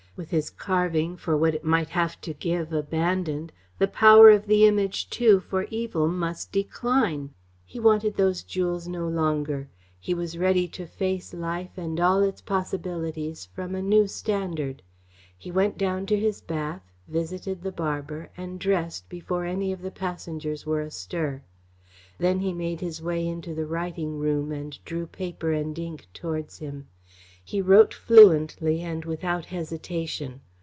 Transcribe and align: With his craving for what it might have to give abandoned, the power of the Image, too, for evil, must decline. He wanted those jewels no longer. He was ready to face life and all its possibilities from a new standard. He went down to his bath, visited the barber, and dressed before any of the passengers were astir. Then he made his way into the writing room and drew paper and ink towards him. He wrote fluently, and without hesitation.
With 0.17 0.31
his 0.31 0.49
craving 0.49 1.15
for 1.17 1.37
what 1.37 1.55
it 1.55 1.63
might 1.63 1.87
have 1.91 2.19
to 2.21 2.33
give 2.33 2.73
abandoned, 2.73 3.53
the 3.79 3.87
power 3.87 4.29
of 4.29 4.45
the 4.45 4.67
Image, 4.67 5.09
too, 5.09 5.39
for 5.39 5.63
evil, 5.71 6.09
must 6.09 6.51
decline. 6.51 7.33
He 7.65 7.79
wanted 7.79 8.17
those 8.17 8.43
jewels 8.43 8.89
no 8.89 9.07
longer. 9.07 9.69
He 9.99 10.13
was 10.13 10.37
ready 10.37 10.67
to 10.67 10.85
face 10.85 11.33
life 11.33 11.77
and 11.77 11.97
all 11.97 12.21
its 12.21 12.41
possibilities 12.41 13.45
from 13.55 13.73
a 13.73 13.81
new 13.81 14.05
standard. 14.05 14.83
He 15.37 15.49
went 15.49 15.77
down 15.77 16.05
to 16.07 16.19
his 16.19 16.41
bath, 16.41 16.83
visited 17.07 17.63
the 17.63 17.71
barber, 17.71 18.31
and 18.35 18.59
dressed 18.59 19.07
before 19.07 19.45
any 19.45 19.71
of 19.71 19.81
the 19.81 19.91
passengers 19.91 20.65
were 20.65 20.81
astir. 20.81 21.41
Then 22.19 22.41
he 22.41 22.53
made 22.53 22.81
his 22.81 23.01
way 23.01 23.25
into 23.25 23.55
the 23.55 23.65
writing 23.65 24.19
room 24.19 24.51
and 24.51 24.77
drew 24.83 25.07
paper 25.07 25.53
and 25.53 25.79
ink 25.79 26.07
towards 26.13 26.59
him. 26.59 26.89
He 27.43 27.59
wrote 27.59 27.91
fluently, 27.93 28.81
and 28.81 29.03
without 29.03 29.45
hesitation. 29.45 30.41